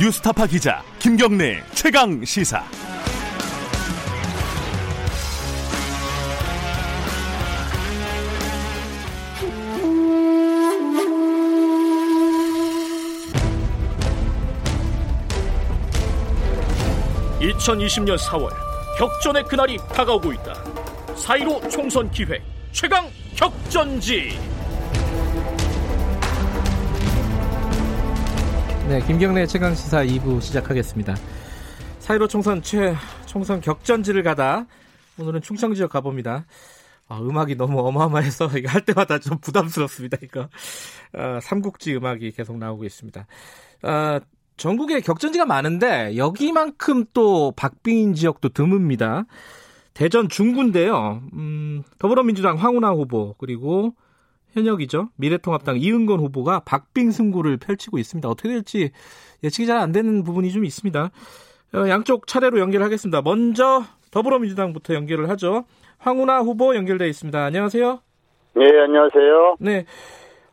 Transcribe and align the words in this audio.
뉴스타파 0.00 0.48
기자 0.48 0.82
김경래 0.98 1.62
최강 1.72 2.24
시사. 2.24 2.64
(2020년 17.40 18.18
4월) 18.18 18.50
격전의 18.98 19.44
그날이 19.44 19.76
다가오고 19.92 20.32
있다 20.32 20.54
(4.15) 21.14 21.70
총선 21.70 22.10
기획 22.10 22.42
최강 22.72 23.08
격전지 23.36 24.53
네, 28.86 29.00
김경래 29.06 29.46
최강 29.46 29.74
시사 29.74 30.04
2부 30.04 30.42
시작하겠습니다. 30.42 31.14
4.15 32.00 32.28
총선 32.28 32.60
최 32.60 32.94
총선 33.24 33.62
격전지를 33.62 34.22
가다 34.22 34.66
오늘은 35.18 35.40
충청 35.40 35.72
지역 35.72 35.90
가봅니다. 35.90 36.44
아, 37.08 37.18
음악이 37.18 37.56
너무 37.56 37.80
어마어마해서 37.80 38.50
이거 38.58 38.68
할 38.68 38.82
때마다 38.82 39.18
좀 39.20 39.38
부담스럽습니다. 39.38 40.18
이거 40.22 40.50
아, 41.14 41.40
삼국지 41.40 41.96
음악이 41.96 42.32
계속 42.32 42.58
나오고 42.58 42.84
있습니다. 42.84 43.26
아, 43.84 44.20
전국에 44.58 45.00
격전지가 45.00 45.46
많은데 45.46 46.18
여기만큼 46.18 47.06
또 47.14 47.52
박빙인 47.56 48.12
지역도 48.12 48.50
드뭅니다. 48.50 49.24
대전 49.94 50.28
중구인데요. 50.28 51.22
음, 51.32 51.84
더불어민주당 51.98 52.58
황운하 52.58 52.90
후보 52.90 53.34
그리고 53.38 53.94
현역이죠. 54.54 55.08
미래통합당 55.16 55.78
이은건 55.78 56.20
후보가 56.20 56.60
박빙 56.60 57.10
승부를 57.10 57.56
펼치고 57.58 57.98
있습니다. 57.98 58.28
어떻게 58.28 58.48
될지 58.48 58.90
예측이 59.42 59.66
잘 59.66 59.78
안 59.78 59.92
되는 59.92 60.22
부분이 60.24 60.50
좀 60.52 60.64
있습니다. 60.64 61.10
어, 61.74 61.88
양쪽 61.88 62.26
차례로 62.26 62.58
연결하겠습니다. 62.60 63.22
먼저 63.22 63.82
더불어민주당부터 64.12 64.94
연결을 64.94 65.28
하죠. 65.30 65.64
황운하 65.98 66.38
후보 66.40 66.74
연결돼 66.76 67.08
있습니다. 67.08 67.44
안녕하세요. 67.44 68.00
네, 68.56 68.64
안녕하세요. 68.80 69.56
네. 69.58 69.84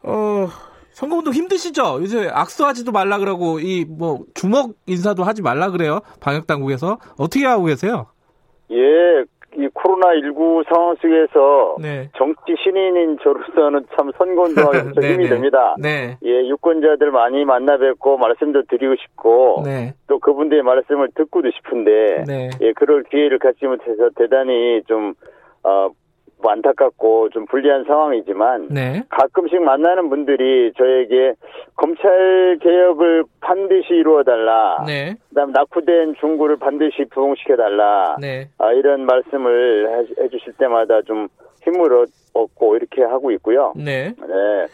어, 0.03 0.47
선거운동 0.91 1.33
힘드시죠? 1.33 1.99
요새 2.01 2.27
악수하지도 2.33 2.91
말라 2.91 3.17
그러고 3.19 3.59
이 3.59 3.85
뭐 3.87 4.25
주먹 4.33 4.73
인사도 4.87 5.23
하지 5.23 5.41
말라 5.41 5.69
그래요. 5.69 6.01
방역 6.19 6.47
당국에서 6.47 6.97
어떻게 7.17 7.45
하고 7.45 7.65
계세요? 7.65 8.07
예, 8.71 8.75
이 9.55 9.67
코로나19 9.67 10.63
상황 10.69 10.95
속에서 10.95 11.75
네. 11.81 12.09
정치 12.17 12.55
신인인 12.63 13.17
저로서는 13.21 13.85
참 13.95 14.11
선거운동하기 14.17 14.93
네, 15.01 15.13
힘이 15.13 15.23
네. 15.25 15.29
됩니다. 15.29 15.75
네. 15.77 16.17
예, 16.23 16.47
유권자들 16.47 17.11
많이 17.11 17.43
만나 17.43 17.77
뵙고 17.77 18.17
말씀도 18.17 18.63
드리고 18.69 18.95
싶고 18.95 19.63
네. 19.65 19.93
또 20.07 20.19
그분들의 20.19 20.63
말씀을 20.63 21.09
듣고도 21.15 21.51
싶은데 21.51 22.23
네. 22.27 22.49
예, 22.61 22.73
그럴 22.73 23.03
기회를 23.03 23.39
갖지 23.39 23.65
못해서 23.65 24.09
대단히 24.15 24.81
좀 24.87 25.13
어, 25.63 25.89
뭐 26.41 26.51
안타깝고 26.51 27.29
좀 27.29 27.45
불리한 27.45 27.85
상황이지만 27.85 28.67
네. 28.69 29.03
가끔씩 29.09 29.61
만나는 29.61 30.09
분들이 30.09 30.71
저에게 30.77 31.33
검찰 31.75 32.57
개혁을 32.61 33.23
반드시 33.39 33.93
이루어 33.93 34.23
달라. 34.23 34.83
네. 34.85 35.15
그다음 35.29 35.51
낙후된 35.51 36.15
중구를 36.19 36.57
반드시 36.57 37.05
부흥시켜 37.11 37.55
달라. 37.55 38.15
네. 38.19 38.47
아, 38.57 38.71
이런 38.73 39.05
말씀을 39.05 39.89
해, 39.89 40.23
해주실 40.23 40.53
때마다 40.53 41.01
좀 41.03 41.27
힘을 41.63 42.07
얻고 42.33 42.75
이렇게 42.75 43.03
하고 43.03 43.31
있고요. 43.31 43.73
네. 43.75 44.13
네. 44.19 44.65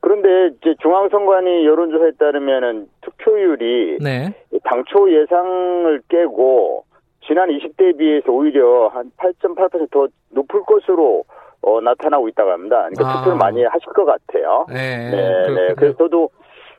그런데 0.00 0.54
이제 0.56 0.74
중앙선관위 0.80 1.66
여론조사에 1.66 2.12
따르면은 2.18 2.86
투표율이 3.00 3.98
네. 4.00 4.32
당초 4.62 5.10
예상을 5.10 6.00
깨고 6.08 6.84
지난 7.26 7.48
20대에 7.48 7.96
비해서 7.98 8.30
오히려 8.32 8.88
한 8.88 9.10
8.8%더 9.16 10.08
높을 10.30 10.62
것으로 10.62 11.24
어, 11.62 11.80
나타나고 11.80 12.28
있다고 12.28 12.50
합니다. 12.50 12.88
그러니까 12.88 13.08
아. 13.08 13.18
투표를 13.18 13.38
많이 13.38 13.64
하실 13.64 13.86
것 13.92 14.04
같아요. 14.04 14.66
네. 14.68 15.10
네, 15.10 15.48
네. 15.48 15.74
그래서 15.74 15.96
저도 15.96 16.30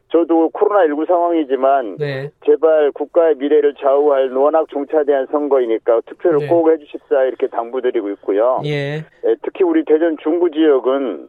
저도 0.09 0.49
코로나19 0.51 1.05
상황이지만 1.07 1.97
네. 1.97 2.31
제발 2.45 2.91
국가의 2.91 3.35
미래를 3.35 3.75
좌우할 3.75 4.31
워낙 4.31 4.65
종차대한 4.69 5.27
선거이니까 5.31 6.01
투표를 6.05 6.39
네. 6.39 6.47
꼭 6.47 6.69
해주십사 6.69 7.23
이렇게 7.23 7.47
당부드리고 7.47 8.09
있고요. 8.11 8.61
예. 8.65 9.03
예, 9.25 9.35
특히 9.43 9.63
우리 9.63 9.83
대전 9.83 10.17
중구 10.23 10.51
지역은 10.51 11.27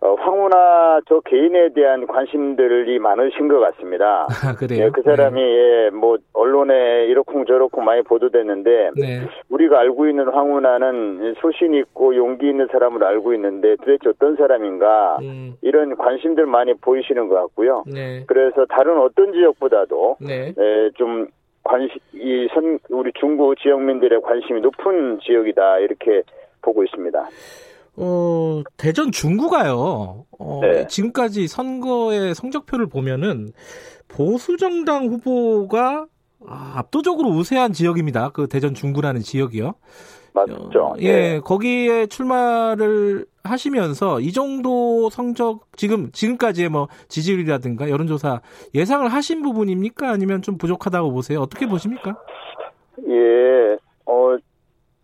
어, 0.00 0.14
황운하 0.14 1.00
저 1.08 1.20
개인에 1.20 1.70
대한 1.74 2.06
관심들이 2.06 2.98
많으신 2.98 3.48
것 3.48 3.58
같습니다. 3.60 4.26
아, 4.44 4.54
그래요. 4.54 4.84
예, 4.84 4.90
그 4.90 5.02
사람이 5.02 5.40
예, 5.40 5.90
뭐 5.90 6.18
언론에 6.32 7.06
이렇쿵저렇쿵 7.06 7.84
많이 7.84 8.02
보도됐는데 8.02 8.90
네. 8.96 9.20
우리가 9.50 9.80
알고 9.80 10.06
있는 10.08 10.28
황운하는 10.28 11.34
소신 11.40 11.74
있고 11.74 12.16
용기 12.16 12.48
있는 12.48 12.68
사람으로 12.70 13.06
알고 13.06 13.34
있는데 13.34 13.76
도대체 13.76 14.10
어떤 14.10 14.36
사람인가 14.36 15.18
음. 15.22 15.56
이런 15.62 15.96
관심들 15.96 16.46
많이 16.46 16.74
보이시는 16.74 17.28
것 17.28 17.34
같고요. 17.36 17.84
네. 17.86 18.13
그래서 18.26 18.64
다른 18.68 18.98
어떤 19.00 19.32
지역보다도 19.32 20.16
네. 20.20 20.48
에, 20.56 20.90
좀 20.96 21.26
관심 21.62 21.98
이 22.12 22.46
선 22.54 22.78
우리 22.90 23.10
중구 23.18 23.54
지역민들의 23.62 24.20
관심이 24.22 24.60
높은 24.60 25.18
지역이다 25.24 25.78
이렇게 25.78 26.22
보고 26.62 26.84
있습니다. 26.84 27.28
어, 27.96 28.62
대전 28.76 29.10
중구가요. 29.12 30.26
어, 30.38 30.60
네. 30.62 30.86
지금까지 30.88 31.46
선거의 31.46 32.34
성적표를 32.34 32.86
보면은 32.88 33.52
보수 34.08 34.56
정당 34.56 35.06
후보가 35.06 36.06
아, 36.46 36.72
압도적으로 36.76 37.30
우세한 37.30 37.72
지역입니다. 37.72 38.30
그 38.30 38.48
대전 38.48 38.74
중구라는 38.74 39.20
지역이요. 39.22 39.74
맞죠? 40.34 40.80
어, 40.80 40.94
예, 40.98 41.12
네. 41.12 41.40
거기에 41.40 42.06
출마를 42.06 43.24
하시면서 43.44 44.20
이 44.20 44.32
정도 44.32 45.10
성적 45.10 45.60
지금 45.76 46.10
지금까지의 46.12 46.70
뭐 46.70 46.88
지지율이라든가 47.08 47.90
여론조사 47.90 48.40
예상을 48.74 49.06
하신 49.06 49.42
부분입니까? 49.42 50.10
아니면 50.10 50.42
좀 50.42 50.56
부족하다고 50.56 51.12
보세요? 51.12 51.40
어떻게 51.40 51.66
보십니까? 51.66 52.16
예, 53.06 53.76
어, 54.06 54.36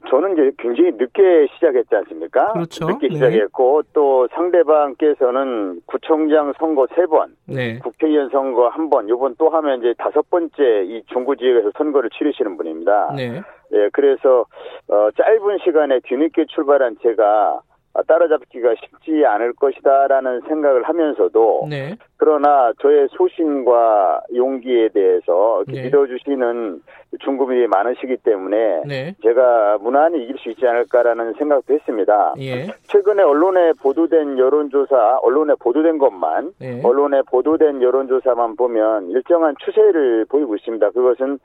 저는 0.08 0.32
이제 0.32 0.52
굉장히 0.58 0.92
늦게 0.92 1.48
시작했지 1.54 1.94
않습니까? 1.94 2.52
그렇죠. 2.54 2.86
늦게 2.86 3.08
네. 3.08 3.14
시작했고, 3.14 3.82
또 3.92 4.26
상대방께서는 4.32 5.82
구청장 5.84 6.54
선거 6.58 6.86
세 6.94 7.04
번, 7.04 7.36
네, 7.46 7.78
국회의원 7.80 8.30
선거 8.30 8.68
한 8.68 8.88
번, 8.88 9.08
요번 9.10 9.34
또 9.38 9.50
하면 9.50 9.80
이제 9.80 9.94
다섯 9.98 10.28
번째 10.30 10.84
이 10.86 11.02
중구 11.12 11.36
지역에서 11.36 11.72
선거를 11.76 12.08
치르시는 12.10 12.56
분입니다. 12.56 13.12
네, 13.14 13.42
예, 13.72 13.90
그래서, 13.92 14.46
어, 14.88 15.08
짧은 15.16 15.58
시간에 15.62 16.00
뒤늦게 16.04 16.46
출발한 16.48 16.96
제가 17.02 17.24
아, 17.24 17.69
따라잡기가 18.06 18.74
쉽지 18.76 19.24
않을 19.26 19.52
것이다라는 19.54 20.42
생각을 20.48 20.84
하면서도 20.84 21.66
네, 21.68 21.96
그러나 22.16 22.72
저의 22.80 23.08
소신과 23.10 24.22
용기에 24.34 24.90
대해서 24.90 25.64
네. 25.66 25.82
믿어주시는 25.82 26.82
중국인이 27.18 27.66
많으시기 27.66 28.18
때문에 28.18 28.82
네, 28.86 29.14
제가 29.22 29.78
무난히 29.78 30.22
이길 30.22 30.38
수 30.38 30.50
있지 30.50 30.66
않을까라는 30.66 31.34
생각도 31.34 31.74
했습니다. 31.74 32.34
예, 32.38 32.68
최근에 32.84 33.22
언론에 33.22 33.72
보도된 33.72 34.38
여론조사, 34.38 35.18
언론에 35.22 35.54
보도된 35.58 35.98
것만, 35.98 36.52
네. 36.60 36.80
언론에 36.84 37.22
보도된 37.22 37.82
여론조사만 37.82 38.56
보면 38.56 39.10
일정한 39.10 39.56
추세를 39.58 40.26
보이고 40.26 40.54
있습니다. 40.54 40.90
그것은 40.90 41.40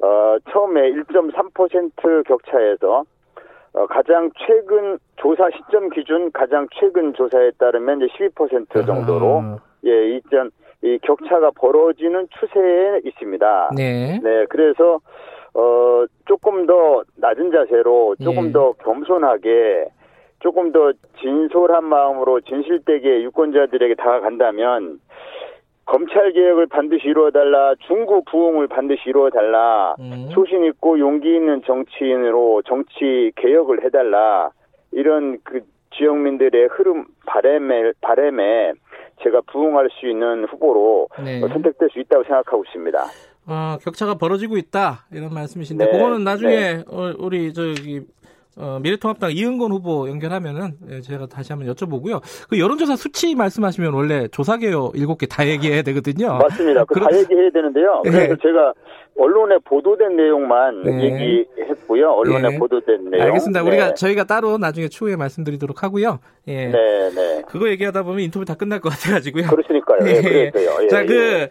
어, 0.00 0.36
처음에 0.50 0.92
1.3% 0.92 2.26
격차에서 2.26 2.98
어, 3.00 3.04
가장 3.84 4.30
최근 4.46 4.98
조사 5.16 5.48
시점 5.50 5.90
기준 5.90 6.32
가장 6.32 6.66
최근 6.80 7.12
조사에 7.12 7.50
따르면 7.58 8.00
이제 8.00 8.28
12% 8.30 8.86
정도로 8.86 9.40
아, 9.42 9.58
예, 9.84 10.16
이전 10.16 10.50
이 10.82 10.98
격차가 11.02 11.50
벌어지는 11.50 12.28
추세에 12.38 13.00
있습니다. 13.04 13.70
네, 13.76 14.18
네, 14.22 14.46
그래서 14.48 15.00
어 15.54 16.04
조금 16.26 16.66
더 16.66 17.02
낮은 17.16 17.50
자세로 17.50 18.16
조금 18.22 18.48
예. 18.48 18.52
더 18.52 18.72
겸손하게 18.72 19.86
조금 20.40 20.72
더 20.72 20.92
진솔한 21.20 21.84
마음으로 21.84 22.40
진실되게 22.42 23.22
유권자들에게 23.22 23.94
다가간다면 23.94 25.00
검찰 25.86 26.32
개혁을 26.32 26.66
반드시 26.66 27.06
이루어달라, 27.06 27.74
중국 27.86 28.24
부흥을 28.26 28.66
반드시 28.66 29.02
이루어달라, 29.06 29.94
음. 30.00 30.28
소신 30.32 30.64
있고 30.64 30.98
용기 30.98 31.34
있는 31.34 31.62
정치인으로 31.64 32.62
정치 32.66 33.32
개혁을 33.36 33.84
해달라 33.84 34.50
이런 34.90 35.38
그 35.44 35.60
지역민들의 35.96 36.68
흐름 36.72 37.06
바램에 37.24 37.92
바램에 38.00 38.72
제가 39.22 39.40
부응할 39.46 39.88
수 39.92 40.08
있는 40.08 40.44
후보로 40.44 41.08
네. 41.24 41.40
선택될 41.40 41.88
수 41.90 42.00
있다고 42.00 42.24
생각하고 42.24 42.64
있습니다. 42.64 43.04
어, 43.48 43.78
격차가 43.80 44.16
벌어지고 44.16 44.56
있다 44.56 45.06
이런 45.12 45.32
말씀이신데 45.32 45.84
네, 45.86 45.92
그거는 45.92 46.24
나중에 46.24 46.82
어, 46.88 47.12
우리 47.18 47.54
저기 47.54 48.00
어, 48.58 48.78
미래통합당 48.82 49.32
이은건 49.32 49.70
후보 49.70 50.08
연결하면은 50.08 50.72
예, 50.90 51.00
제가 51.02 51.26
다시 51.26 51.52
한번 51.52 51.72
여쭤보고요. 51.74 52.20
그 52.48 52.58
여론조사 52.58 52.96
수치 52.96 53.34
말씀하시면 53.34 53.92
원래 53.92 54.28
조사개요 54.28 54.92
7개 54.92 55.28
다 55.28 55.46
얘기해야 55.46 55.82
되거든요. 55.82 56.38
맞습니다. 56.38 56.84
그 56.86 56.98
다 57.00 57.06
얘기해야 57.14 57.50
되는데요. 57.50 58.00
네. 58.04 58.10
그래서 58.10 58.36
제가 58.42 58.72
언론에 59.18 59.56
보도된 59.64 60.16
내용만 60.16 60.82
네. 60.84 61.04
얘기했고요. 61.04 62.10
언론에 62.12 62.50
네. 62.50 62.58
보도된 62.58 63.10
내용. 63.10 63.26
알겠습니다. 63.26 63.62
네. 63.62 63.68
우리가 63.68 63.94
저희가 63.94 64.24
따로 64.24 64.56
나중에 64.58 64.88
추후에 64.88 65.16
말씀드리도록 65.16 65.82
하고요. 65.82 66.18
예. 66.48 66.66
네, 66.66 67.10
네. 67.14 67.42
그거 67.48 67.68
얘기하다 67.68 68.02
보면 68.04 68.20
인터뷰 68.20 68.44
다 68.46 68.54
끝날 68.54 68.80
것 68.80 68.88
같아가지고요. 68.90 69.48
그렇으니까요. 69.48 69.98
예, 70.08 70.12
예. 70.24 70.52
예, 70.82 70.88
자, 70.88 71.02
예. 71.02 71.06
그, 71.06 71.48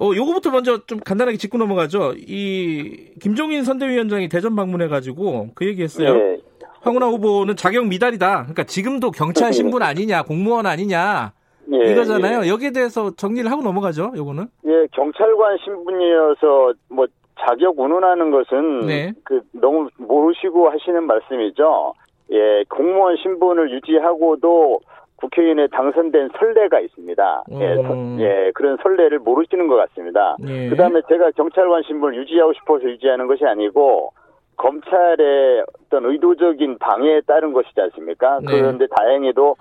어, 0.00 0.12
요거부터 0.14 0.50
먼저 0.50 0.78
좀 0.86 1.00
간단하게 1.00 1.36
짚고 1.38 1.58
넘어가죠. 1.58 2.14
이, 2.16 3.12
김종인 3.20 3.64
선대위원장이 3.64 4.28
대전 4.28 4.54
방문해가지고 4.54 5.50
그 5.54 5.66
얘기 5.66 5.82
했어요. 5.82 6.16
예. 6.16 6.40
황운하 6.80 7.08
후보는 7.08 7.56
자격 7.56 7.86
미달이다. 7.86 8.42
그러니까 8.42 8.64
지금도 8.64 9.10
경찰 9.10 9.52
신분 9.52 9.82
아니냐, 9.82 10.22
공무원 10.22 10.66
아니냐. 10.66 11.32
예, 11.72 11.92
이거잖아요. 11.92 12.48
여기에 12.48 12.70
대해서 12.70 13.10
정리를 13.14 13.50
하고 13.50 13.62
넘어가죠, 13.62 14.12
요거는. 14.16 14.46
예, 14.66 14.86
경찰관 14.92 15.58
신분이어서 15.64 16.72
뭐 16.88 17.06
자격 17.40 17.78
운운하는 17.78 18.30
것은 18.30 18.86
네. 18.86 19.12
그 19.24 19.40
너무 19.52 19.88
모르시고 19.98 20.70
하시는 20.70 21.04
말씀이죠. 21.04 21.94
예, 22.30 22.64
공무원 22.68 23.16
신분을 23.16 23.70
유지하고도 23.72 24.80
국회의원에 25.20 25.66
당선된 25.68 26.30
선례가 26.38 26.80
있습니다. 26.80 27.44
예, 27.52 27.74
음. 27.74 27.82
서- 28.18 28.22
예, 28.22 28.52
그런 28.54 28.76
선례를 28.82 29.18
모르시는 29.18 29.66
것 29.66 29.76
같습니다. 29.76 30.36
예. 30.46 30.68
그다음에 30.68 31.00
제가 31.08 31.32
경찰관 31.32 31.82
신분을 31.82 32.16
유지하고 32.18 32.52
싶어서 32.54 32.84
유지하는 32.84 33.26
것이 33.26 33.44
아니고 33.44 34.12
검찰의 34.56 35.64
어떤 35.86 36.04
의도적인 36.06 36.78
방해에 36.78 37.20
따른 37.22 37.52
것이지 37.52 37.80
않습니까? 37.80 38.40
네. 38.42 38.52
그런데 38.60 38.86
다행히도 38.96 39.56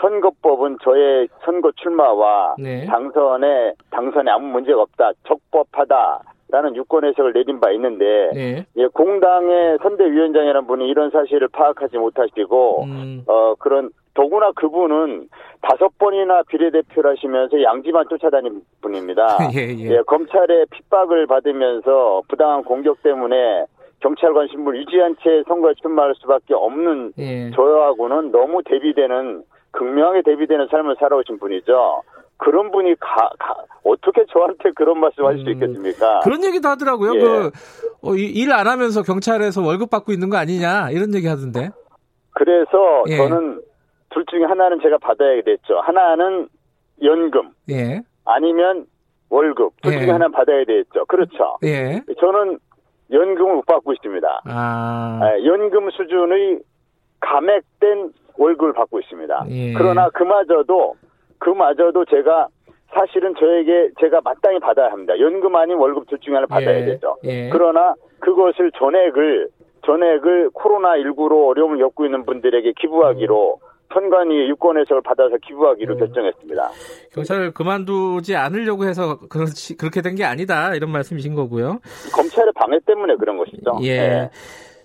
선거법은 0.00 0.78
저의 0.82 1.28
선거 1.44 1.70
출마와 1.72 2.56
네. 2.58 2.86
당선에 2.86 3.74
당선에 3.90 4.30
아무 4.30 4.46
문제가 4.48 4.82
없다, 4.82 5.12
적법하다 5.26 6.20
라는 6.50 6.76
유권 6.76 7.04
해석을 7.04 7.32
내린 7.32 7.60
바 7.60 7.70
있는데 7.70 8.30
네. 8.34 8.66
예, 8.76 8.86
공당의 8.88 9.78
선대위원장이라는 9.82 10.66
분이 10.66 10.86
이런 10.88 11.10
사실을 11.10 11.48
파악하지 11.48 11.96
못하시고 11.96 12.84
음, 12.84 13.24
어 13.26 13.54
그런 13.58 13.88
더구나 14.14 14.52
그분은 14.52 15.28
다섯 15.62 15.96
번이나 15.98 16.42
비례대표를 16.48 17.12
하시면서 17.12 17.62
양지만 17.62 18.04
쫓아다닌 18.10 18.60
분입니다. 18.82 19.38
예, 19.54 19.68
예. 19.78 19.90
예, 19.96 20.02
검찰의 20.06 20.66
핍박을 20.70 21.26
받으면서 21.26 22.22
부당한 22.28 22.62
공격 22.64 23.02
때문에 23.02 23.64
경찰관 24.00 24.48
신분을 24.48 24.80
유지한 24.80 25.14
채 25.22 25.42
선거에 25.46 25.74
출마할 25.80 26.14
수밖에 26.20 26.54
없는 26.54 27.12
예. 27.18 27.50
저하고는 27.52 28.32
너무 28.32 28.60
대비되는 28.64 29.44
극명하게 29.70 30.22
대비되는 30.22 30.66
삶을 30.70 30.96
살아오신 30.98 31.38
분이죠. 31.38 32.02
그런 32.36 32.72
분이 32.72 32.96
가, 32.98 33.30
가- 33.38 33.54
어떻게 33.84 34.24
저한테 34.32 34.72
그런 34.74 34.98
말씀하실 34.98 35.44
수 35.44 35.46
음, 35.48 35.52
있겠습니까? 35.52 36.20
그런 36.24 36.42
얘기도 36.44 36.68
하더라고요. 36.70 37.14
예. 37.14 37.20
그, 37.20 37.50
어, 38.02 38.14
일안 38.16 38.66
하면서 38.66 39.02
경찰에서 39.02 39.62
월급 39.62 39.88
받고 39.90 40.12
있는 40.12 40.28
거 40.28 40.36
아니냐, 40.36 40.90
이런 40.90 41.14
얘기 41.14 41.28
하던데. 41.28 41.70
그래서 42.32 43.04
예. 43.08 43.16
저는 43.16 43.62
둘 44.12 44.24
중에 44.26 44.44
하나는 44.44 44.80
제가 44.80 44.98
받아야 44.98 45.40
됐죠. 45.42 45.80
하나는 45.80 46.48
연금 47.02 47.50
예. 47.70 48.00
아니면 48.24 48.86
월급 49.30 49.72
둘 49.82 49.94
예. 49.94 49.98
중에 49.98 50.10
하나는 50.10 50.32
받아야 50.32 50.64
되겠죠. 50.64 51.06
그렇죠. 51.06 51.58
예. 51.64 52.02
저는 52.20 52.58
연금을 53.10 53.56
못 53.56 53.66
받고 53.66 53.92
있습니다. 53.92 54.42
아. 54.46 55.20
예, 55.24 55.44
연금 55.44 55.90
수준의 55.90 56.60
감액된 57.20 58.12
월급을 58.36 58.72
받고 58.72 59.00
있습니다. 59.00 59.46
예. 59.50 59.72
그러나 59.74 60.08
그마저도 60.10 60.94
그마저도 61.38 62.04
제가 62.06 62.48
사실은 62.94 63.34
저에게 63.38 63.90
제가 64.00 64.20
마땅히 64.22 64.58
받아야 64.60 64.90
합니다. 64.90 65.18
연금 65.18 65.56
아닌 65.56 65.76
월급 65.76 66.08
둘 66.08 66.18
중에 66.20 66.34
하나 66.34 66.46
받아야 66.46 66.80
예. 66.80 66.84
되죠. 66.84 67.16
예. 67.24 67.48
그러나 67.50 67.94
그것을 68.20 68.70
전액을 68.72 69.48
전액을 69.84 70.50
코로나 70.50 70.96
19로 70.96 71.48
어려움을 71.48 71.78
겪고 71.78 72.04
있는 72.04 72.24
분들에게 72.24 72.72
기부하기로 72.78 73.58
선관위 73.92 74.48
유권 74.50 74.78
해석을 74.78 75.02
받아서 75.02 75.36
기부하기로 75.46 75.94
음. 75.94 75.98
결정했습니다. 75.98 76.70
경찰을 77.14 77.52
그만두지 77.52 78.36
않으려고 78.36 78.84
해서 78.84 79.18
그렇지, 79.28 79.76
그렇게 79.76 80.00
된 80.00 80.12
게 80.12 80.24
아니다. 80.24 80.74
이런 80.74 80.90
말씀이신 80.90 81.34
거고요. 81.34 81.78
검찰의 82.14 82.52
방해 82.54 82.78
때문에 82.86 83.16
그런 83.16 83.38
것이죠. 83.38 83.78
예. 83.82 83.96
네. 83.98 84.30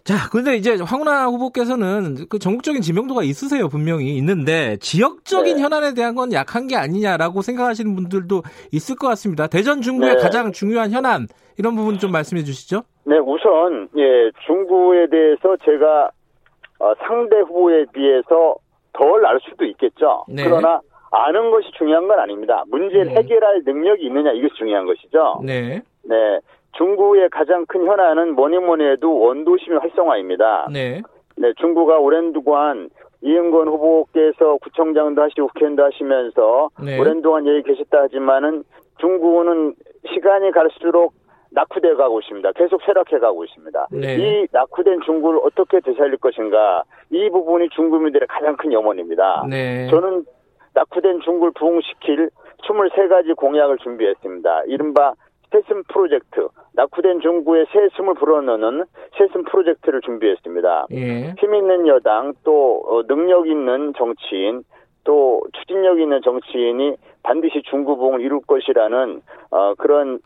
자, 0.05 0.29
근데 0.31 0.55
이제 0.55 0.77
황운하 0.81 1.25
후보께서는 1.25 2.27
그 2.29 2.39
전국적인 2.39 2.81
지명도가 2.81 3.23
있으세요, 3.23 3.67
분명히 3.67 4.15
있는데 4.15 4.77
지역적인 4.77 5.57
네. 5.57 5.61
현안에 5.61 5.93
대한 5.95 6.15
건 6.15 6.31
약한 6.31 6.67
게 6.67 6.77
아니냐라고 6.77 7.41
생각하시는 7.41 7.93
분들도 7.93 8.41
있을 8.71 8.95
것 8.95 9.07
같습니다. 9.09 9.47
대전 9.47 9.81
중구의 9.81 10.15
네. 10.15 10.21
가장 10.21 10.53
중요한 10.53 10.91
현안 10.91 11.27
이런 11.57 11.75
부분 11.75 11.97
좀 11.99 12.13
말씀해 12.13 12.43
주시죠. 12.43 12.83
네, 13.03 13.17
우선 13.17 13.89
예 13.97 14.31
중구에 14.45 15.07
대해서 15.09 15.57
제가 15.65 16.09
어, 16.79 16.93
상대 17.05 17.39
후보에 17.39 17.83
비해서 17.93 18.55
덜 18.97 19.25
알 19.25 19.39
수도 19.41 19.65
있겠죠. 19.65 20.25
네. 20.27 20.43
그러나 20.43 20.81
아는 21.11 21.51
것이 21.51 21.69
중요한 21.77 22.07
건 22.07 22.19
아닙니다. 22.19 22.63
문제를 22.67 23.05
네. 23.05 23.15
해결할 23.15 23.61
능력이 23.65 24.05
있느냐 24.05 24.31
이것이 24.31 24.55
중요한 24.55 24.85
것이죠. 24.85 25.39
네, 25.43 25.81
네, 26.03 26.39
중구의 26.73 27.29
가장 27.29 27.65
큰 27.65 27.85
현안은 27.85 28.35
뭐니 28.35 28.57
뭐니 28.59 28.83
해도 28.83 29.17
원도심의 29.19 29.79
활성화입니다. 29.79 30.67
네, 30.71 31.01
네, 31.37 31.53
중구가 31.57 31.97
오랜 31.99 32.33
동안 32.33 32.89
이은건 33.21 33.67
후보께서 33.67 34.57
구청장도 34.57 35.21
하시고 35.21 35.47
국회의원도 35.47 35.83
하시면서 35.83 36.69
네. 36.83 36.99
오랜 36.99 37.21
동안 37.21 37.47
여기 37.47 37.63
계셨다 37.63 38.03
하지만은 38.03 38.63
중구는 38.99 39.75
시간이 40.13 40.51
갈수록 40.51 41.13
낙후돼 41.51 41.95
가고 41.95 42.19
있습니다. 42.19 42.51
계속 42.53 42.81
쇠락해 42.83 43.19
가고 43.19 43.43
있습니다. 43.43 43.87
네. 43.91 44.15
이 44.17 44.47
낙후된 44.51 45.01
중구를 45.05 45.39
어떻게 45.43 45.79
되살릴 45.79 46.17
것인가 46.17 46.83
이 47.09 47.29
부분이 47.29 47.69
중구민들의 47.69 48.27
가장 48.27 48.55
큰 48.57 48.73
염원입니다. 48.73 49.45
네. 49.49 49.87
저는 49.89 50.25
낙후된 50.73 51.21
중구를 51.21 51.53
부흥시킬 51.53 52.29
23가지 52.63 53.35
공약을 53.35 53.77
준비했습니다. 53.77 54.63
이른바 54.67 55.13
새슴 55.51 55.83
프로젝트, 55.87 56.49
낙후된 56.73 57.21
중구에 57.21 57.65
새슴을 57.71 58.15
불어넣는 58.15 58.83
새슴 59.17 59.43
프로젝트를 59.45 60.01
준비했습니다. 60.01 60.87
예. 60.91 61.33
힘 61.39 61.55
있는 61.55 61.87
여당, 61.87 62.33
또 62.43 62.83
어, 62.85 63.03
능력 63.07 63.47
있는 63.47 63.93
정치인, 63.97 64.63
또 65.03 65.41
추진력 65.53 65.99
있는 65.99 66.21
정치인이 66.21 66.97
반드시 67.23 67.61
중구봉을 67.63 68.21
이룰 68.21 68.41
것이라는 68.45 69.21
어, 69.51 69.73
그런 69.75 70.19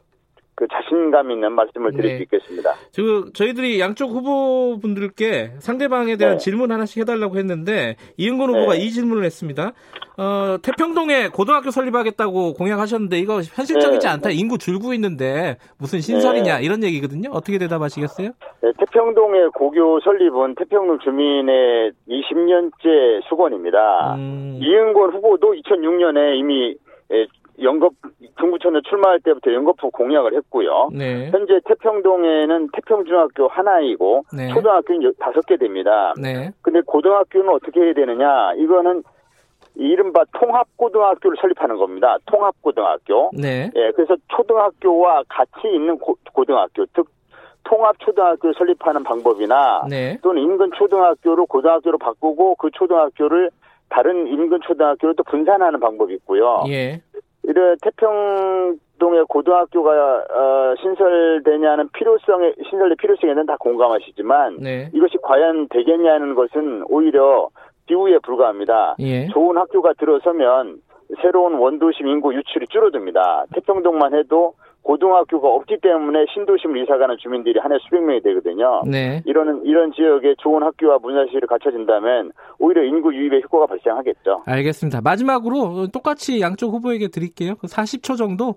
그 0.61 0.67
자신감 0.71 1.31
있는 1.31 1.53
말씀을 1.53 1.91
드릴 1.91 2.11
네. 2.11 2.17
수 2.17 2.23
있겠습니다. 2.23 2.73
지금 2.91 3.33
저희들이 3.33 3.79
양쪽 3.79 4.11
후보분들께 4.11 5.53
상대방에 5.57 6.17
대한 6.17 6.37
네. 6.37 6.37
질문 6.37 6.71
하나씩 6.71 7.01
해달라고 7.01 7.37
했는데 7.37 7.95
이은건 8.17 8.51
후보가 8.51 8.73
네. 8.73 8.81
이 8.81 8.91
질문을 8.91 9.23
했습니다. 9.23 9.71
어, 10.19 10.57
태평동에 10.61 11.29
고등학교 11.29 11.71
설립하겠다고 11.71 12.53
공약하셨는데 12.53 13.17
이거 13.17 13.41
현실적이지 13.41 14.05
네. 14.05 14.13
않다. 14.13 14.29
인구 14.29 14.59
줄고 14.59 14.93
있는데 14.93 15.57
무슨 15.79 15.99
신설이냐 15.99 16.59
네. 16.59 16.63
이런 16.63 16.83
얘기거든요. 16.83 17.31
어떻게 17.31 17.57
대답하시겠어요? 17.57 18.29
네, 18.61 18.71
태평동의 18.77 19.49
고교 19.55 20.01
설립은 20.01 20.53
태평동 20.59 20.99
주민의 20.99 21.91
20년째 22.07 23.27
수건입니다. 23.29 24.13
음, 24.13 24.59
이은권 24.61 25.11
후보도 25.15 25.53
2006년에 25.53 26.37
이미 26.37 26.75
예, 27.13 27.25
연급 27.63 27.93
중구청에 28.39 28.79
출마할 28.89 29.19
때부터 29.21 29.53
연거푸 29.53 29.91
공약을 29.91 30.33
했고요. 30.35 30.89
네, 30.93 31.29
현재 31.31 31.59
태평동에는 31.65 32.69
태평중학교 32.73 33.47
하나이고 33.47 34.23
네. 34.35 34.49
초등학교는 34.53 35.03
여- 35.03 35.11
다섯 35.19 35.45
개 35.45 35.57
됩니다. 35.57 36.13
네, 36.19 36.51
근데 36.61 36.81
고등학교는 36.81 37.49
어떻게 37.49 37.81
해야 37.81 37.93
되느냐? 37.93 38.53
이거는 38.57 39.03
이른바 39.75 40.23
통합고등학교를 40.33 41.37
설립하는 41.39 41.77
겁니다. 41.77 42.17
통합고등학교. 42.25 43.31
네, 43.33 43.69
예, 43.75 43.91
그래서 43.95 44.15
초등학교와 44.29 45.23
같이 45.29 45.67
있는 45.73 45.97
고, 45.97 46.15
고등학교, 46.33 46.85
즉 46.87 47.07
통합초등학교를 47.63 48.53
설립하는 48.57 49.03
방법이나 49.03 49.85
네, 49.89 50.17
또는 50.21 50.41
인근 50.41 50.71
초등학교를 50.75 51.45
고등학교로 51.45 51.97
바꾸고 51.99 52.55
그 52.55 52.69
초등학교를 52.71 53.49
다른 53.89 54.27
인근 54.27 54.59
초등학교로 54.61 55.13
또 55.13 55.23
분산하는 55.23 55.79
방법이 55.79 56.13
있고요. 56.15 56.63
예, 56.67 57.01
이래 57.43 57.75
태평동의 57.81 59.25
고등학교가 59.27 59.91
어, 59.91 60.75
신설되냐는 60.81 61.89
필요성에 61.89 62.53
신설의 62.69 62.95
필요성에는 62.97 63.45
다 63.45 63.57
공감하시지만 63.59 64.57
네, 64.59 64.89
이것이 64.93 65.17
과연 65.23 65.67
되겠냐는 65.69 66.35
것은 66.35 66.83
오히려 66.87 67.49
기후에 67.87 68.19
불과합니다. 68.19 68.95
예, 68.99 69.27
좋은 69.29 69.57
학교가 69.57 69.93
들어서면 69.93 70.81
새로운 71.21 71.55
원도심 71.55 72.07
인구 72.07 72.33
유출이 72.33 72.67
줄어듭니다. 72.67 73.45
태평동만 73.53 74.13
해도 74.13 74.53
고등학교가 74.83 75.47
없기 75.47 75.77
때문에 75.81 76.25
신도심을 76.33 76.81
이사 76.83 76.97
가는 76.97 77.15
주민들이 77.19 77.59
한 77.59 77.71
해 77.71 77.77
수백 77.81 78.01
명이 78.03 78.21
되거든요. 78.21 78.81
네. 78.85 79.21
이런 79.25 79.61
이런 79.63 79.91
지역에 79.93 80.35
좋은 80.39 80.63
학교와 80.63 80.97
문화시설이 81.01 81.45
갖춰진다면 81.47 82.31
오히려 82.59 82.83
인구 82.83 83.13
유입의 83.13 83.43
효과가 83.43 83.67
발생하겠죠. 83.67 84.43
알겠습니다. 84.45 85.01
마지막으로 85.01 85.87
똑같이 85.87 86.41
양쪽 86.41 86.73
후보에게 86.73 87.07
드릴게요. 87.09 87.53
그 87.61 87.67
40초 87.67 88.17
정도 88.17 88.55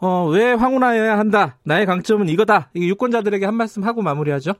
어, 0.00 0.28
왜 0.32 0.52
황운하여야 0.52 1.18
한다. 1.18 1.56
나의 1.64 1.86
강점은 1.86 2.28
이거다. 2.28 2.70
이 2.74 2.88
유권자들에게 2.90 3.44
한 3.44 3.54
말씀 3.54 3.82
하고 3.84 4.00
마무리하죠. 4.02 4.52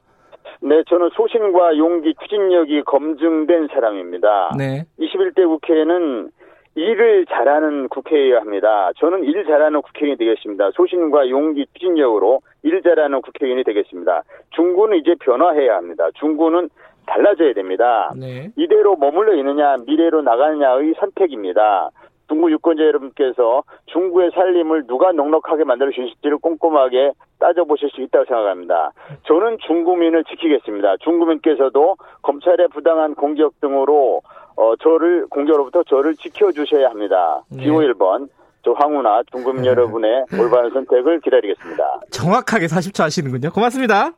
네, 0.60 0.82
저는 0.88 1.10
소신과 1.14 1.76
용기, 1.76 2.14
추진력이 2.22 2.82
검증된 2.84 3.68
사람입니다. 3.72 4.52
네. 4.56 4.84
21대 4.98 5.46
국회는 5.46 6.30
일을 6.76 7.26
잘하는 7.26 7.88
국회여야 7.88 8.40
합니다. 8.40 8.90
저는 8.96 9.24
일 9.24 9.44
잘하는 9.44 9.80
국회의원이 9.82 10.18
되겠습니다. 10.18 10.72
소신과 10.72 11.28
용기, 11.28 11.66
추진력으로 11.72 12.40
일 12.62 12.82
잘하는 12.82 13.22
국회의원이 13.22 13.62
되겠습니다. 13.64 14.22
중구는 14.50 14.98
이제 14.98 15.14
변화해야 15.20 15.76
합니다. 15.76 16.08
중구는 16.14 16.68
달라져야 17.06 17.52
됩니다. 17.52 18.12
네. 18.18 18.50
이대로 18.56 18.96
머물러 18.96 19.34
있느냐, 19.36 19.76
미래로 19.86 20.22
나가느냐의 20.22 20.94
선택입니다. 20.98 21.90
중구 22.26 22.50
유권자 22.50 22.82
여러분께서 22.82 23.62
중구의 23.86 24.30
살림을 24.32 24.86
누가 24.86 25.12
넉넉하게 25.12 25.64
만들어 25.64 25.90
주실지를 25.90 26.38
꼼꼼하게 26.38 27.12
따져보실 27.38 27.90
수 27.90 28.00
있다고 28.00 28.24
생각합니다. 28.24 28.92
저는 29.24 29.58
중구민을 29.66 30.24
지키겠습니다. 30.24 30.96
중구민께서도 30.98 31.96
검찰의 32.22 32.68
부당한 32.68 33.14
공격 33.14 33.60
등으로 33.60 34.22
어, 34.56 34.74
저를 34.76 35.26
공격으로부터 35.28 35.82
저를 35.84 36.14
지켜주셔야 36.16 36.88
합니다. 36.90 37.42
네. 37.48 37.64
기호 37.64 37.78
1번 37.78 38.28
저 38.64 38.72
황우나 38.72 39.22
중구민 39.30 39.66
여러분의 39.66 40.24
올바른 40.40 40.70
선택을 40.70 41.20
기다리겠습니다. 41.20 42.00
정확하게 42.10 42.66
40초 42.66 43.02
하시는군요. 43.02 43.50
고맙습니다. 43.50 44.12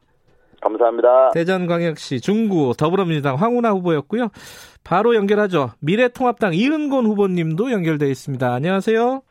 감사합니다. 0.60 1.30
대전광역시 1.32 2.20
중구 2.20 2.74
더불어민주당 2.78 3.36
황운하 3.36 3.70
후보였고요. 3.70 4.28
바로 4.84 5.14
연결하죠. 5.14 5.70
미래통합당 5.80 6.54
이은곤 6.54 7.06
후보님도 7.06 7.72
연결돼 7.72 8.06
있습니다. 8.08 8.52
안녕하세요. 8.52 9.22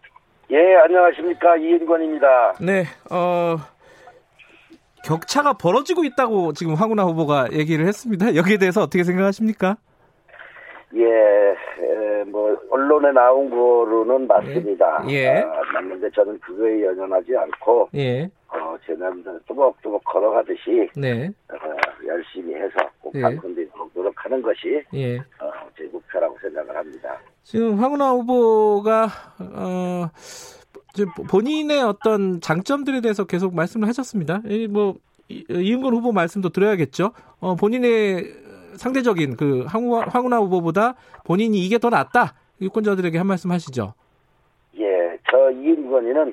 예, 0.51 0.75
안녕하십니까. 0.75 1.57
이은권입니다. 1.57 2.53
네, 2.61 2.83
어, 3.09 3.57
격차가 5.03 5.53
벌어지고 5.53 6.03
있다고 6.03 6.53
지금 6.53 6.75
황운하 6.75 7.03
후보가 7.05 7.49
얘기를 7.53 7.87
했습니다. 7.87 8.35
여기에 8.35 8.57
대해서 8.57 8.81
어떻게 8.81 9.03
생각하십니까? 9.03 9.77
예, 10.95 11.03
에, 11.03 12.23
뭐, 12.25 12.55
언론에 12.69 13.11
나온 13.11 13.49
거로는 13.49 14.27
맞습니다. 14.27 15.05
예. 15.09 15.39
아, 15.39 15.61
맞는데 15.73 16.09
저는 16.11 16.39
그거에 16.39 16.83
연연하지 16.85 17.35
않고, 17.35 17.89
예, 17.95 18.23
어, 18.47 18.75
제 18.85 18.93
남자는 18.93 19.39
뚜벅뚜벅 19.47 20.03
걸어가듯이, 20.05 20.89
네, 20.95 21.29
어, 21.51 21.55
열심히 22.07 22.53
해서 22.55 22.75
꼭 23.01 23.13
예. 23.15 23.21
당선되도록 23.21 23.91
노력하는 23.93 24.41
것이, 24.41 24.81
예. 24.93 25.17
어, 25.17 25.51
제 25.77 25.83
목표라고 25.91 26.37
생각을 26.41 26.75
합니다. 26.75 27.17
지금 27.43 27.75
황운하 27.77 28.11
후보가 28.11 29.07
어 29.55 30.05
본인의 31.29 31.81
어떤 31.83 32.39
장점들에 32.41 33.01
대해서 33.01 33.25
계속 33.25 33.53
말씀을 33.53 33.87
하셨습니다. 33.87 34.41
이뭐 34.47 34.95
이- 35.27 35.45
이은건 35.49 35.93
후보 35.93 36.11
말씀도 36.11 36.49
들어야겠죠. 36.49 37.11
어 37.39 37.55
본인의 37.55 38.33
상대적인 38.77 39.35
그 39.37 39.63
황우- 39.67 40.01
황운하 40.07 40.37
후보보다 40.39 40.95
본인이 41.25 41.59
이게 41.65 41.77
더 41.77 41.89
낫다. 41.89 42.33
유권자들에게 42.61 43.17
한 43.17 43.27
말씀 43.27 43.51
하시죠. 43.51 43.93
예, 44.77 45.17
저 45.29 45.51
이은권이는, 45.51 46.29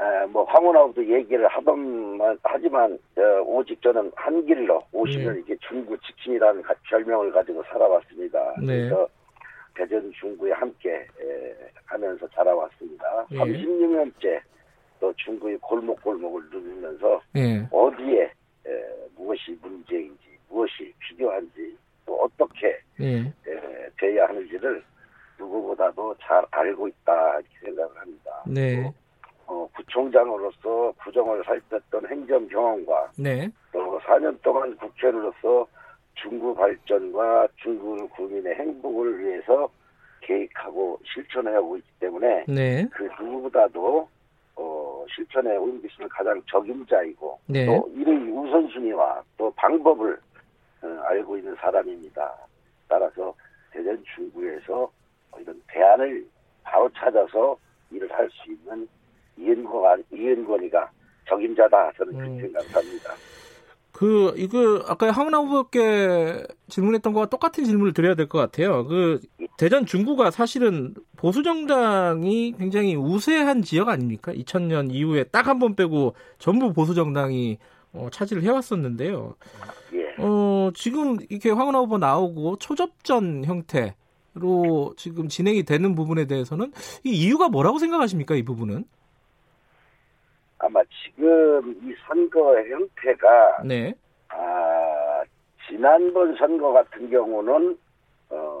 에, 0.00 0.26
뭐, 0.28 0.44
황혼하고도 0.44 1.04
얘기를 1.12 1.46
하던, 1.48 2.18
하지만, 2.44 2.98
어, 3.16 3.22
오직 3.46 3.80
저는 3.82 4.12
한 4.14 4.44
길로, 4.46 4.80
50년 4.92 5.34
네. 5.34 5.40
이게 5.40 5.56
중구 5.68 5.96
지킴이라는 5.98 6.62
가- 6.62 6.74
별명을 6.88 7.32
가지고 7.32 7.62
살아왔습니다. 7.64 8.54
네. 8.60 8.66
그래서 8.88 9.08
대전 9.74 10.12
중구에 10.20 10.52
함께 10.52 10.90
에, 10.90 11.54
하면서 11.86 12.26
자라왔습니다. 12.28 13.26
예. 13.32 13.36
36년째 13.38 14.40
또 15.00 15.12
중구의 15.16 15.58
골목골목을 15.58 16.42
누비면서 16.52 17.20
예. 17.36 17.66
어디에 17.70 18.22
에, 18.24 18.70
무엇이 19.16 19.56
문제인지, 19.62 20.37
무엇이 20.48 20.92
필요한지, 20.98 21.76
또 22.06 22.22
어떻게 22.22 22.78
예. 23.00 23.18
에, 23.18 23.90
돼야 23.98 24.26
하는지를 24.26 24.82
누구보다도 25.38 26.14
잘 26.20 26.44
알고 26.50 26.88
있다 26.88 27.34
이렇게 27.34 27.48
생각을 27.62 27.96
합니다. 27.96 28.42
네. 28.46 28.92
어, 29.46 29.68
구청장으로서 29.74 30.92
구정을 31.04 31.42
살폈던 31.44 32.08
행정 32.08 32.46
경험과 32.48 33.12
네. 33.16 33.48
또 33.72 33.98
4년 34.00 34.40
동안 34.42 34.76
국회의원으로서 34.76 35.66
중구 36.14 36.54
발전과 36.54 37.48
중구 37.56 38.08
국민의 38.08 38.54
행복을 38.56 39.20
위해서 39.20 39.70
계획하고 40.20 41.00
실천해오고 41.04 41.76
있기 41.78 41.88
때문에 42.00 42.44
네. 42.48 42.86
그 42.90 43.04
누구보다도 43.20 44.08
어, 44.56 45.04
실천에 45.14 45.54
있는 45.54 46.08
가장 46.10 46.42
적임자이고 46.50 47.40
네. 47.46 47.66
또 47.66 47.90
일의 47.94 48.16
우선순위와 48.30 49.22
또 49.38 49.50
방법을 49.52 50.14
어, 50.14 50.18
알고 51.08 51.38
있는 51.38 51.54
사람입니다. 51.56 52.34
따라서 52.88 53.34
대전 53.72 54.02
중구에서 54.14 54.90
이런 55.40 55.60
대안을 55.68 56.26
바로 56.62 56.88
찾아서 56.96 57.56
일을 57.90 58.10
할 58.12 58.28
수 58.30 58.52
있는 58.52 58.86
이은권, 59.38 60.04
이은권이가 60.12 60.90
적임자다 61.28 61.92
저는 61.96 62.12
그렇게 62.14 62.32
음. 62.32 62.40
생각합니다. 62.40 63.12
그 63.92 64.32
이거 64.36 64.84
아까 64.86 65.10
황운하 65.10 65.40
후보께 65.40 66.44
질문했던 66.68 67.12
거와 67.12 67.26
똑같은 67.26 67.64
질문을 67.64 67.92
드려야 67.94 68.14
될 68.14 68.28
것 68.28 68.38
같아요. 68.38 68.86
그 68.86 69.20
대전 69.56 69.86
중구가 69.86 70.30
사실은 70.30 70.94
보수 71.16 71.42
정당이 71.42 72.54
굉장히 72.58 72.94
우세한 72.94 73.62
지역 73.62 73.88
아닙니까? 73.88 74.32
2000년 74.32 74.92
이후에 74.92 75.24
딱 75.24 75.48
한 75.48 75.58
번 75.58 75.74
빼고 75.74 76.14
전부 76.38 76.72
보수 76.72 76.94
정당이 76.94 77.58
어, 77.92 78.08
차지를 78.12 78.42
해왔었는데요. 78.42 79.34
예. 79.94 79.97
어, 80.18 80.70
지금 80.74 81.16
이렇게 81.28 81.50
황운하 81.50 81.80
후보 81.80 81.98
나오고 81.98 82.56
초접전 82.56 83.44
형태로 83.44 84.94
지금 84.96 85.28
진행이 85.28 85.62
되는 85.64 85.94
부분에 85.94 86.26
대해서는 86.26 86.72
이 87.04 87.10
이유가 87.10 87.48
뭐라고 87.48 87.78
생각하십니까? 87.78 88.34
이 88.34 88.42
부분은? 88.42 88.84
아마 90.58 90.80
지금 91.04 91.72
이 91.82 91.94
선거 92.06 92.56
형태가 92.56 93.62
네, 93.64 93.94
아, 94.28 95.22
지난번 95.68 96.34
선거 96.36 96.72
같은 96.72 97.08
경우는 97.10 97.78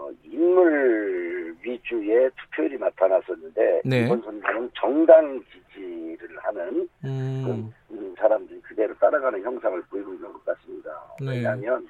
어, 0.08 0.12
인물 0.24 1.54
위주의 1.62 2.30
투표율이 2.36 2.78
나타났었는데 2.78 3.82
네. 3.84 4.04
이번 4.04 4.22
선거는 4.22 4.70
정당 4.74 5.42
지지를 5.74 6.38
하는 6.38 6.88
음, 7.04 7.72
그 7.88 8.14
사람들이 8.16 8.60
그대로 8.62 8.94
따라가는 8.98 9.42
형상을 9.42 9.80
보이고 9.90 10.14
있는 10.14 10.32
것 10.32 10.44
같습니다. 10.46 10.90
네. 11.20 11.36
왜냐하면 11.36 11.86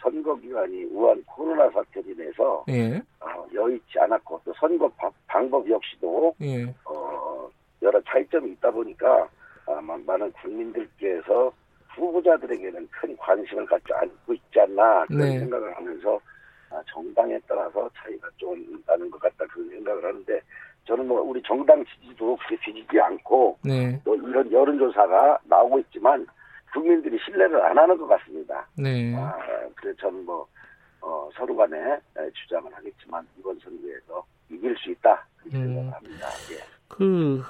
선거 0.00 0.34
기간이 0.36 0.84
우한 0.84 1.22
코로나 1.24 1.68
사태로 1.70 2.08
인해서 2.10 2.64
예, 2.68 3.02
어, 3.20 3.46
여의치 3.52 3.98
않았고 3.98 4.40
또 4.44 4.52
선거 4.58 4.88
바- 4.90 5.10
방법 5.26 5.68
역시도 5.68 6.34
예, 6.40 6.72
어, 6.84 7.50
여러 7.82 8.00
차이점이 8.02 8.52
있다 8.52 8.70
보니까 8.70 9.28
아마 9.66 9.96
많은 10.06 10.30
국민들께서 10.32 11.52
후보자들에게는 11.96 12.88
큰 12.92 13.16
관심을 13.16 13.66
갖지 13.66 13.92
않고 13.92 14.32
있지 14.34 14.60
않나 14.60 15.04
그런 15.06 15.20
네. 15.20 15.38
생각을 15.40 15.76
하면서 15.76 16.16
아, 16.16 16.20
정당에 16.86 17.38
따라서 17.46 17.88
차이가 17.96 18.28
좀 18.36 18.82
나는 18.86 19.10
것 19.10 19.20
같다 19.20 19.44
그런 19.46 19.68
생각을 19.70 20.04
하는데 20.04 20.40
저는 20.86 21.06
뭐 21.06 21.20
우리 21.20 21.42
정당 21.42 21.84
지지도 21.84 22.36
그렇게 22.36 22.56
뒤지지 22.64 23.00
않고 23.00 23.58
네, 23.64 24.00
또 24.04 24.14
이런 24.14 24.50
여론조사가 24.50 25.40
나오고 25.44 25.78
있지만 25.80 26.26
국민들이 26.72 27.18
신뢰를 27.24 27.62
안 27.64 27.78
하는 27.78 27.96
것 27.96 28.06
같습니다. 28.06 28.66
네. 28.76 29.14
아, 29.16 29.34
그래서 29.74 29.98
저는 30.00 30.24
뭐 30.24 30.46
어, 31.00 31.28
서로 31.34 31.56
간에 31.56 31.76
에, 31.76 32.30
주장을 32.34 32.74
하겠지만 32.74 33.26
이번 33.38 33.58
선거에서 33.60 34.24
이길 34.50 34.76
수 34.76 34.90
있다 34.90 35.26
그렇게 35.38 35.56
음. 35.58 35.74
생각을 35.74 35.92
합니다. 35.92 36.26
예. 36.52 36.58
그 36.88 37.42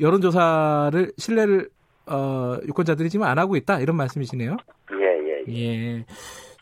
여론조사를 0.00 1.12
신뢰를 1.18 1.68
어, 2.06 2.56
유권자들이 2.66 3.10
지금 3.10 3.26
안 3.26 3.38
하고 3.38 3.56
있다 3.56 3.80
이런 3.80 3.96
말씀이시네요. 3.96 4.56
예, 4.92 5.04
예, 5.04 5.44
예. 5.48 5.98
예. 5.98 6.04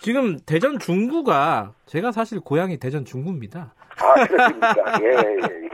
지금 0.01 0.39
대전 0.47 0.79
중구가 0.79 1.75
제가 1.87 2.11
사실 2.13 2.41
고향이 2.41 2.79
대전 2.79 3.05
중구입니다. 3.05 3.75
아, 3.99 4.27
그렇습니까? 4.27 4.75
예, 5.03 5.07
예, 5.07 5.37
예. 5.43 5.69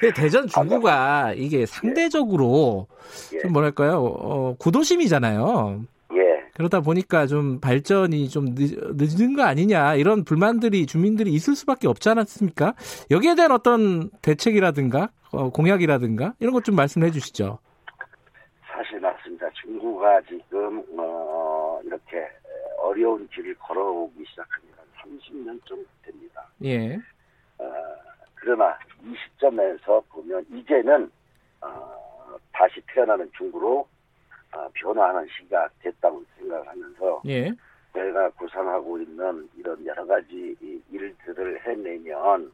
근데 0.00 0.14
대전 0.14 0.46
중구가 0.46 1.34
이게 1.36 1.66
상대적으로 1.66 2.86
예. 3.34 3.40
좀 3.40 3.52
뭐랄까요 3.52 3.98
어, 4.04 4.54
구도심이잖아요. 4.58 5.82
예. 6.14 6.18
예. 6.18 6.44
그러다 6.54 6.80
보니까 6.82 7.26
좀 7.26 7.58
발전이 7.60 8.28
좀 8.28 8.54
늦, 8.54 8.76
늦은 8.94 9.34
거 9.34 9.42
아니냐 9.42 9.96
이런 9.96 10.24
불만들이 10.24 10.86
주민들이 10.86 11.32
있을 11.32 11.56
수밖에 11.56 11.88
없지 11.88 12.08
않았습니까? 12.08 12.74
여기에 13.10 13.34
대한 13.34 13.50
어떤 13.50 14.10
대책이라든가 14.22 15.10
어, 15.32 15.50
공약이라든가 15.50 16.34
이런 16.38 16.52
것 16.52 16.62
좀 16.62 16.76
말씀해 16.76 17.10
주시죠. 17.10 17.58
그러니까 19.34 19.50
중구가 19.62 20.20
지금 20.22 20.82
어, 20.98 21.80
이렇게 21.84 22.28
어려운 22.84 23.26
길을 23.28 23.54
걸어오기 23.56 24.24
시작한 24.28 24.60
지한 24.62 24.86
30년쯤 25.60 25.84
됩니다. 26.02 26.46
예. 26.64 26.96
어, 27.58 27.64
그러나 28.34 28.78
이 29.02 29.14
시점에서 29.16 30.02
보면 30.10 30.44
이제는 30.50 31.10
어, 31.60 32.36
다시 32.52 32.80
태어나는 32.92 33.30
중구로 33.36 33.86
어, 34.54 34.68
변화하는 34.74 35.26
시기가 35.36 35.68
됐다고 35.80 36.22
생각을 36.38 36.66
하면서 36.68 37.22
예. 37.26 37.50
저희가 37.92 38.30
구상하고 38.30 38.98
있는 39.00 39.48
이런 39.56 39.84
여러 39.86 40.04
가지 40.06 40.56
이 40.60 40.80
일들을 40.90 41.60
해내면 41.66 42.52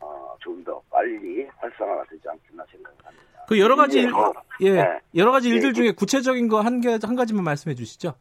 어, 0.00 0.36
좀 0.40 0.62
더 0.64 0.80
빨리 0.90 1.44
활성화가 1.58 2.04
되지 2.04 2.28
않겠나 2.28 2.64
생각을 2.70 2.96
합니다. 3.04 3.44
그 3.48 3.58
여러 3.58 3.74
가지 3.76 4.00
일, 4.00 4.12
예. 4.60 4.72
네. 4.72 5.00
여러 5.14 5.30
가지 5.32 5.48
일들 5.48 5.70
예. 5.70 5.72
중에 5.72 5.92
구체적인 5.92 6.48
거 6.48 6.60
한 6.60 6.80
개 6.80 6.98
한 7.02 7.16
가지만 7.16 7.44
말씀해 7.44 7.74
주시죠. 7.74 8.14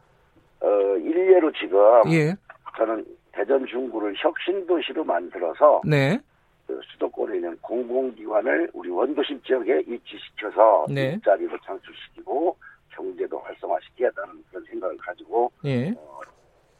어, 1.47 1.51
일례로 1.51 1.51
지금 1.53 1.79
예. 2.11 2.35
저는 2.77 3.05
대전 3.31 3.65
중구를 3.65 4.13
혁신도시로 4.17 5.03
만들어서 5.03 5.81
네. 5.85 6.19
그 6.65 6.79
수도권에 6.91 7.35
있는 7.35 7.57
공공기관을 7.61 8.71
우리 8.73 8.89
원도심 8.89 9.41
지역에 9.43 9.83
위치시켜서 9.87 10.85
네. 10.89 11.13
일자리도 11.13 11.57
창출시키고 11.65 12.57
경제도 12.89 13.39
활성화시키겠다는 13.39 14.43
그런 14.49 14.65
생각을 14.65 14.97
가지고 14.97 15.51
예. 15.65 15.91
어, 15.91 16.19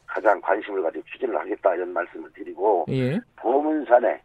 가장 0.05 0.41
관심을 0.41 0.81
가지고 0.83 1.03
추진을 1.12 1.38
하겠다 1.38 1.75
이런 1.75 1.93
말씀을 1.93 2.31
드리고 2.33 2.86
예. 2.89 3.19
보문산에 3.38 4.09
에, 4.09 4.21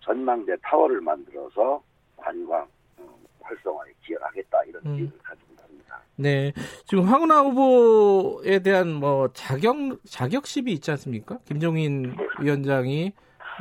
전망대 0.00 0.56
타워를 0.62 1.00
만들어서 1.00 1.82
관광 2.16 2.66
음, 2.98 3.08
활성화에 3.42 3.92
기여하겠다 4.02 4.64
이런 4.64 4.82
음. 4.86 4.96
계획을 4.96 5.18
가지고 5.22 5.49
있습니다. 5.90 6.02
네. 6.16 6.52
지금 6.86 7.04
황운하 7.04 7.40
후보에 7.42 8.60
대한 8.60 8.92
뭐 8.94 9.30
자격 9.32 9.76
자격십이 10.08 10.72
있지 10.72 10.90
않습니까? 10.92 11.38
김종인 11.46 12.16
위원장이 12.40 13.12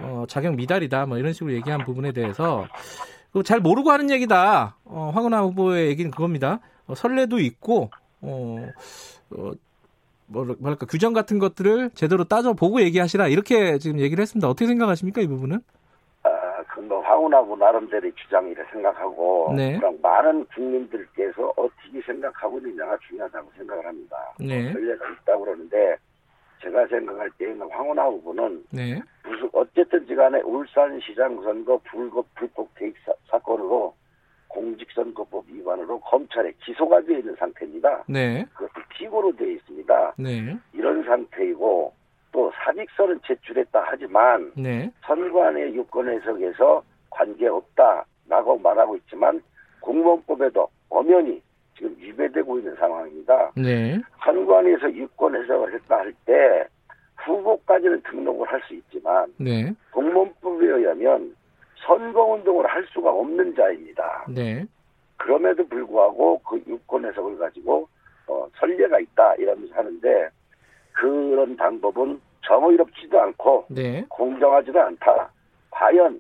어, 0.02 0.26
자격 0.28 0.56
미달이다 0.56 1.06
뭐 1.06 1.18
이런 1.18 1.34
식으로 1.34 1.54
얘기한 1.54 1.84
부분에 1.84 2.12
대해서 2.12 2.68
그거 3.28 3.44
잘 3.44 3.60
모르고 3.60 3.92
하는 3.92 4.10
얘기다. 4.10 4.78
어, 4.86 5.12
황운하 5.14 5.42
후보의 5.44 5.88
얘기는 5.88 6.10
그겁니다. 6.12 6.60
어, 6.88 6.96
선례도 6.96 7.40
있고 7.40 7.92
어, 8.22 8.68
어 9.32 9.52
뭐랄- 10.28 10.58
뭐랄까 10.60 10.86
규정 10.86 11.14
같은 11.14 11.40
것들을 11.40 11.92
제대로 11.96 12.24
따져 12.24 12.54
보고 12.54 12.82
얘기하시라 12.82 13.28
이렇게 13.30 13.80
지금 13.80 14.00
얘기를 14.00 14.22
했습니다. 14.22 14.48
어떻게 14.48 14.68
생각하십니까 14.68 15.22
이 15.22 15.28
부분은? 15.28 15.62
황운하고 17.30 17.56
나름대로의 17.56 18.12
주장이라 18.16 18.66
생각하고 18.72 19.54
네. 19.56 19.78
그럼 19.78 19.98
많은 20.02 20.46
국민들께서 20.48 21.54
어떻게 21.56 22.02
생각하고 22.02 22.58
있느냐가 22.60 22.98
중요하다고 23.08 23.52
생각을 23.58 23.86
합니다. 23.86 24.18
네. 24.40 24.74
전례가 24.74 25.06
있다고 25.10 25.46
그러는데 25.46 25.96
제가 26.62 26.86
생각할 26.88 27.30
때는 27.38 27.62
황운하 27.70 28.06
후보는 28.06 28.66
네. 28.72 29.02
무슨 29.24 29.50
어쨌든지 29.54 30.16
간에 30.16 30.42
울산시장 30.42 31.42
선거 31.44 31.80
불법 31.86 32.26
불법 32.36 32.74
개입 32.76 32.96
사, 33.06 33.14
사건으로 33.30 33.94
공직선거법 34.50 35.46
위반으로 35.48 36.00
검찰에 36.02 36.52
기소가 36.64 37.02
되어 37.02 37.20
있는 37.20 37.36
상태입니다. 37.36 38.04
네. 38.10 38.44
그것도 38.54 38.86
피고로 38.90 39.36
되어 39.36 39.48
있습니다. 39.48 40.14
네. 40.18 40.58
이런 40.74 41.04
상태이고 41.04 41.94
또 42.32 42.52
사직서는 42.64 43.22
제출했다 43.26 43.84
하지만 43.86 44.52
네. 44.56 44.92
선관의 45.06 45.76
유권 45.76 46.10
해석에서 46.10 46.84
관계없다라고 47.20 48.58
말하고 48.60 48.96
있지만 48.98 49.42
공무원법에도 49.82 50.68
엄연히 50.90 51.42
지금 51.76 51.96
위배되고 51.98 52.60
있는 52.60 52.76
상황입니다. 52.76 53.52
네. 53.56 54.00
선관위에서 54.24 54.92
유권 54.94 55.36
해석을 55.36 55.74
했다 55.74 55.98
할 55.98 56.14
때 56.26 56.66
후보까지는 57.26 58.02
등록을 58.04 58.48
할 58.48 58.62
수 58.68 58.74
있지만 58.76 59.32
네. 59.38 59.72
공무원법에 59.92 60.66
의하면 60.66 61.36
선거운동을 61.86 62.66
할 62.66 62.86
수가 62.94 63.12
없는 63.12 63.56
자입니다. 63.56 64.26
네. 64.30 64.66
그럼에도 65.18 65.68
불구하고 65.68 66.40
그 66.40 66.62
유권 66.68 67.06
해석을 67.06 67.38
가지고 67.38 67.88
어, 68.28 68.48
선례가 68.58 69.00
있다 69.00 69.36
이러면서 69.36 69.74
하는데 69.76 70.30
그런 70.94 71.56
방법은 71.58 72.20
정의롭지도 72.46 73.20
않고 73.20 73.66
네. 73.70 74.06
공정하지도 74.10 74.80
않다. 74.80 75.30
과연 75.72 76.20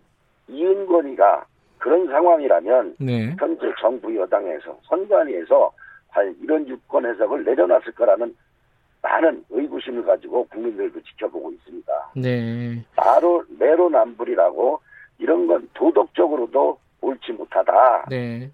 이은권이가 0.49 1.45
그런 1.77 2.07
상황이라면 2.07 2.95
네. 2.99 3.35
현재 3.39 3.71
정부 3.79 4.15
여당에서 4.15 4.77
선관위에서 4.83 5.71
과연 6.09 6.35
이런 6.41 6.67
유권 6.67 7.05
해석을 7.05 7.43
내려놨을 7.45 7.93
거라는 7.93 8.35
많은 9.01 9.45
의구심을 9.49 10.03
가지고 10.03 10.45
국민들도 10.47 11.01
지켜보고 11.01 11.51
있습니다. 11.51 12.11
네. 12.15 12.83
나로 12.95 13.45
내로남불이라고 13.57 14.81
이런 15.19 15.47
건 15.47 15.69
도덕적으로도 15.73 16.77
옳지 17.01 17.31
못하다. 17.33 18.07
네. 18.09 18.51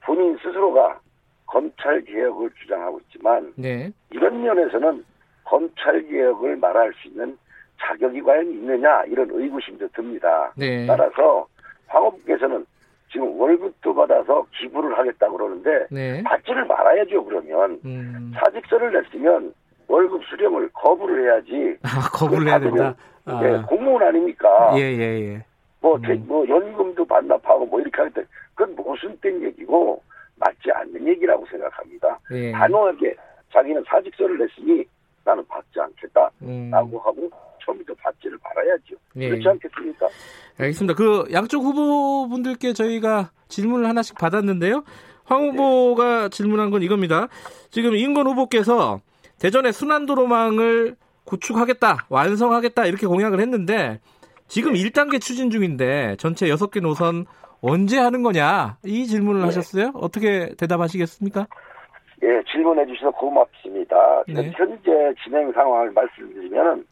본인 0.00 0.36
스스로가 0.38 1.00
검찰 1.46 2.02
개혁을 2.02 2.50
주장하고 2.60 3.00
있지만 3.00 3.52
네. 3.56 3.92
이런 4.10 4.42
면에서는 4.42 5.04
검찰 5.44 6.02
개혁을 6.08 6.56
말할 6.56 6.92
수 6.94 7.08
있는 7.08 7.38
자격이 7.80 8.22
과연 8.22 8.50
있느냐 8.50 9.04
이런 9.04 9.28
의구심도 9.30 9.88
듭니다. 9.88 10.52
네. 10.56 10.86
따라서 10.86 11.46
황업께서는 11.88 12.64
지금 13.10 13.38
월급도 13.40 13.94
받아서 13.94 14.44
기부를 14.58 14.96
하겠다고 14.98 15.36
그러는데 15.36 15.86
네. 15.90 16.22
받지를 16.24 16.64
말아야죠 16.66 17.24
그러면 17.24 17.80
음. 17.84 18.32
사직서를 18.36 18.92
냈으면 18.92 19.52
월급 19.86 20.22
수령을 20.24 20.68
거부를 20.72 21.24
해야지 21.24 21.76
아, 21.82 22.08
거부를 22.12 22.48
해야 22.48 22.58
된다. 22.58 22.94
아. 23.26 23.40
예, 23.44 23.62
공무원 23.68 24.02
아닙니까? 24.02 24.72
예, 24.76 24.80
예, 24.80 25.20
예. 25.34 25.44
뭐, 25.80 25.96
음. 25.96 26.02
대- 26.02 26.14
뭐 26.14 26.46
연금도 26.48 27.04
반납하고 27.04 27.66
뭐 27.66 27.80
이렇게 27.80 27.96
하는데 27.98 28.22
그건 28.54 28.74
모순 28.76 29.16
된 29.20 29.42
얘기고 29.42 30.02
맞지 30.36 30.70
않는 30.72 31.06
얘기라고 31.06 31.46
생각합니다. 31.46 32.18
예. 32.32 32.50
단호하게 32.52 33.14
자기는 33.52 33.84
사직서를 33.86 34.38
냈으니 34.38 34.84
나는 35.24 35.46
받지 35.46 35.80
않겠다 35.80 36.20
라고 36.70 36.96
음. 36.96 37.00
하고 37.02 37.30
처음부터 37.64 37.94
받지를 37.94 38.38
말아야죠. 38.42 38.96
예. 39.16 39.28
그렇지 39.30 39.48
않겠습니까? 39.48 40.08
알겠습니다. 40.58 40.94
그 40.94 41.24
양쪽 41.32 41.64
후보분들께 41.64 42.72
저희가 42.72 43.30
질문을 43.48 43.88
하나씩 43.88 44.16
받았는데요. 44.18 44.84
황 45.24 45.48
후보가 45.48 46.28
질문한 46.28 46.70
건 46.70 46.82
이겁니다. 46.82 47.28
지금 47.70 47.94
이은건 47.94 48.26
후보께서 48.26 49.00
대전의 49.40 49.72
순환도로망을 49.72 50.96
구축하겠다, 51.24 52.06
완성하겠다 52.08 52.86
이렇게 52.86 53.06
공약을 53.06 53.40
했는데 53.40 54.00
지금 54.46 54.74
1단계 54.74 55.20
추진 55.20 55.50
중인데 55.50 56.16
전체 56.18 56.46
6개 56.46 56.82
노선 56.82 57.24
언제 57.60 57.98
하는 57.98 58.22
거냐 58.22 58.76
이 58.84 59.06
질문을 59.06 59.40
네. 59.40 59.46
하셨어요. 59.46 59.92
어떻게 59.94 60.54
대답하시겠습니까? 60.58 61.46
예, 62.22 62.42
질문해 62.52 62.86
주셔서 62.86 63.10
고맙습니다. 63.12 63.96
네. 64.28 64.52
현재 64.54 65.14
진행 65.24 65.50
상황을 65.52 65.90
말씀드리면 65.92 66.84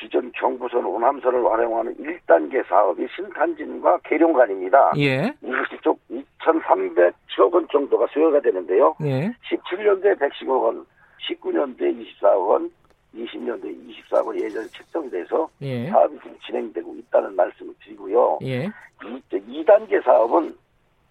기존 0.00 0.32
경부선 0.32 0.84
오남선을 0.84 1.44
활용하는 1.44 1.94
1단계 1.96 2.66
사업이 2.66 3.06
신탄진과 3.14 3.98
계룡간입니다. 4.04 4.92
예, 4.96 5.32
이것이 5.42 5.76
좀 5.82 5.94
2,300억 6.10 7.52
원 7.52 7.68
정도가 7.70 8.06
소요가 8.10 8.40
되는데요. 8.40 8.96
예, 9.02 9.30
17년도에 9.50 10.18
110억 10.18 10.62
원, 10.62 10.86
19년도에 11.28 12.06
24억 12.18 12.48
원, 12.48 12.70
20년도에 13.14 13.76
24억 14.10 14.26
원 14.26 14.40
예전에 14.40 14.66
책정돼서 14.68 15.50
예, 15.60 15.86
사업이 15.90 16.18
지금 16.22 16.38
진행되고 16.46 16.94
있다는 16.94 17.36
말씀을 17.36 17.74
드리고요. 17.84 18.38
예, 18.42 18.64
이, 19.04 19.22
2단계 19.30 20.02
사업은 20.02 20.54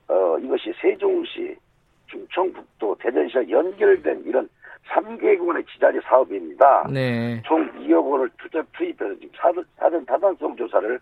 어, 0.08 0.38
이것이 0.40 0.74
세종시, 0.82 1.56
충청북도, 2.08 2.96
대전시와 3.00 3.48
연결된 3.48 4.24
이런 4.26 4.50
3개국의 4.88 5.68
지자리 5.68 6.00
사업입니다. 6.02 6.88
네, 6.92 7.42
총 7.46 7.70
2억 7.74 8.10
원을 8.10 8.30
투자 8.38 8.64
투입해서 8.74 9.14
지금 9.16 9.30
사전, 9.36 9.66
사전 9.78 10.06
타당성 10.06 10.56
조사를 10.56 11.00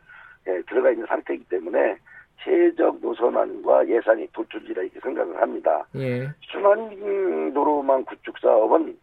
예, 0.48 0.62
들어가 0.68 0.92
있는 0.92 1.06
상태이기 1.08 1.46
때문에 1.46 1.98
최적 2.44 3.00
노선안과 3.02 3.88
예산이 3.88 4.28
도출지라 4.34 4.84
이렇게 4.84 5.00
생각을 5.00 5.42
합니다. 5.42 5.86
예, 5.96 6.28
순환도로망 6.52 8.06
구축 8.06 8.38
사업은 8.40 8.98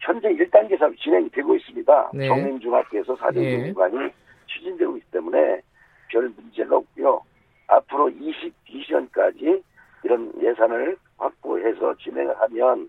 현재 0.00 0.28
1단계 0.28 0.78
사업 0.78 0.96
진행이 0.96 1.30
되고 1.30 1.54
있습니다. 1.54 2.10
네. 2.14 2.26
정림중학교에서 2.26 3.12
예. 3.12 3.16
4대 3.16 3.74
공간이 3.74 4.10
추진되고 4.46 4.96
있기 4.96 5.10
때문에 5.12 5.60
별 6.08 6.28
문제가 6.28 6.76
없고요. 6.76 7.22
앞으로 7.68 8.10
22년까지 8.10 9.62
이런 10.04 10.32
예산을 10.42 10.96
확보해서 11.16 11.94
진행을 11.98 12.34
하면 12.40 12.88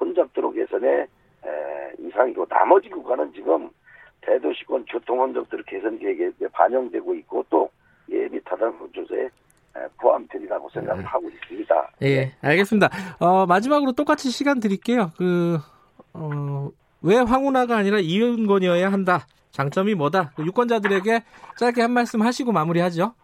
혼잡도로 0.00 0.52
개선에 0.52 0.88
에, 0.88 1.06
이상이고 1.98 2.46
나머지 2.46 2.88
구간은 2.88 3.32
지금 3.32 3.70
대도시권 4.22 4.84
교통혼잡도로 4.86 5.62
개선 5.66 5.98
계획에 5.98 6.48
반영되고 6.52 7.14
있고 7.16 7.44
또 7.50 7.70
예비 8.10 8.42
타당성 8.44 8.90
조사에 8.92 9.28
포함되리라고 10.00 10.68
생각을 10.70 11.04
하고 11.04 11.28
있습니다. 11.30 11.90
예, 12.02 12.32
알겠습니다. 12.42 12.88
어, 13.20 13.46
마지막으로 13.46 13.92
똑같이 13.92 14.30
시간 14.30 14.60
드릴게요. 14.60 15.12
그, 15.16 15.58
어, 16.12 16.70
왜 17.02 17.16
황운하가 17.16 17.76
아니라 17.76 17.98
이은권이어야 17.98 18.90
한다. 18.90 19.26
장점이 19.52 19.94
뭐다. 19.94 20.32
그 20.36 20.44
유권자들에게 20.44 21.22
짧게 21.56 21.82
한 21.82 21.92
말씀 21.92 22.22
하시고 22.22 22.52
마무리하죠. 22.52 23.14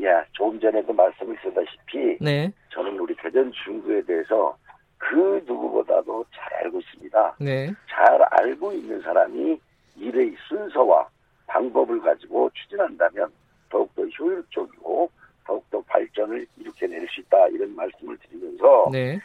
예, 0.00 0.06
조금 0.32 0.58
전에도 0.60 0.92
말씀을 0.92 1.36
드렸다시피 1.40 2.18
네, 2.20 2.52
저는 2.70 2.98
우리 2.98 3.14
대전 3.16 3.52
중구에 3.64 4.02
대해서 4.02 4.56
그 5.00 5.42
누구보다도 5.46 6.24
잘 6.32 6.54
알고 6.64 6.78
있습니다. 6.78 7.36
네, 7.40 7.74
잘 7.88 8.22
알고 8.22 8.72
있는 8.72 9.00
사람이 9.00 9.58
일의 9.96 10.36
순서와 10.46 11.08
방법을 11.46 12.00
가지고 12.00 12.50
추진한다면 12.54 13.32
더욱더 13.70 14.04
효율적이고 14.04 15.10
더욱더 15.46 15.80
발전을 15.82 16.46
일으켜낼 16.58 17.08
수 17.08 17.20
있다 17.22 17.48
이런 17.48 17.74
말씀을 17.74 18.16
드리면서 18.18 18.88
네, 18.92 19.18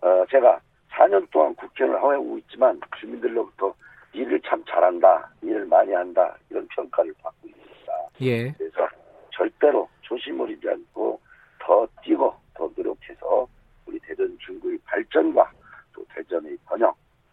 어, 0.00 0.24
제가 0.30 0.60
4년 0.90 1.30
동안 1.30 1.54
국회의원을 1.54 2.02
하고 2.02 2.38
있지만 2.38 2.80
주민들로부터 2.98 3.72
일을 4.14 4.40
참 4.40 4.64
잘한다, 4.64 5.30
일을 5.42 5.66
많이 5.66 5.92
한다 5.92 6.34
이런 6.50 6.66
평가를 6.68 7.14
받고 7.22 7.48
있습니다. 7.48 7.92
예, 8.22 8.50
그래서 8.52 8.88
절대로 9.30 9.88
조심을 10.02 10.50
잃지 10.50 10.68
않고 10.68 11.20
더 11.60 11.86
뛰고 12.02 12.34
더 12.54 12.70
노력해서 12.74 13.46
우리 13.88 13.98
대전 14.00 14.36
중구의 14.38 14.78
발전과 14.84 15.50
또 15.94 16.04
대전의 16.14 16.56
번영 16.66 16.92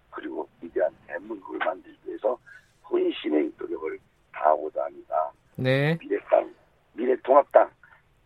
그리고 0.09 0.47
위대한 0.61 0.89
대문구를 1.07 1.59
만들기 1.59 1.97
위해서 2.07 2.37
혼신의 2.89 3.51
노력을 3.59 3.99
다하고자 4.31 4.83
합니다. 4.85 5.31
네, 5.57 5.97
미래당, 6.01 6.53
미래통합당 6.93 7.69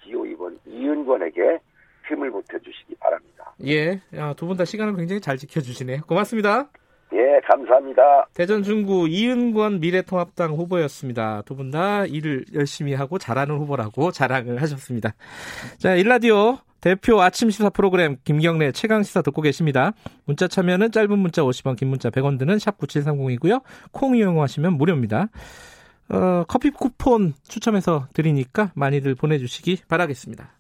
기호 0.04 0.24
2번 0.24 0.58
이은권에게 0.66 1.60
힘을 2.08 2.32
보태주시기 2.32 2.96
바랍니다. 3.00 3.54
예. 3.66 4.00
두 4.38 4.48
분 4.48 4.58
다 4.58 4.66
시간을 4.66 4.96
굉장히 4.96 5.20
잘 5.22 5.38
지켜주시네요. 5.38 6.02
고맙습니다. 6.08 6.70
예, 7.14 7.40
감사합니다. 7.46 8.28
대전 8.36 8.62
중구 8.64 9.08
이은권 9.10 9.80
미래통합당 9.80 10.54
후보였습니다. 10.54 11.42
두 11.44 11.56
분 11.56 11.72
다 11.72 12.06
일을 12.06 12.46
열심히 12.54 12.94
하고 12.94 13.18
잘하는 13.18 13.58
후보라고 13.58 14.12
자랑을 14.12 14.62
하셨습니다. 14.62 15.14
자, 15.78 15.96
일라디오 15.96 16.58
대표 16.82 17.22
아침 17.22 17.50
시사 17.50 17.70
프로그램 17.70 18.18
김경래 18.24 18.72
최강 18.72 19.04
시사 19.04 19.22
듣고 19.22 19.42
계십니다. 19.42 19.94
문자 20.26 20.48
참여는 20.48 20.92
짧은 20.92 21.18
문자 21.18 21.42
50원, 21.42 21.76
긴 21.78 21.90
문자 21.90 22.10
100원 22.10 22.40
드는 22.40 22.60
샵 22.60 22.78
9730이고요. 22.78 23.62
콩 23.92 24.16
이용하시면 24.16 24.74
무료입니다. 24.74 25.28
어, 26.10 26.44
커피 26.48 26.72
쿠폰 26.72 27.34
추첨해서 27.48 28.08
드리니까 28.14 28.72
많이들 28.76 29.16
보내주시기 29.16 29.84
바라겠습니다. 29.88 30.59